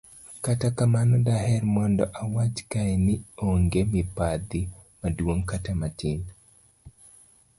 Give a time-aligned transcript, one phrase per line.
[0.45, 3.15] kata kamano, daher mondo awach kae ni
[3.47, 4.61] onge mibadhi
[5.01, 6.19] maduong' kata matin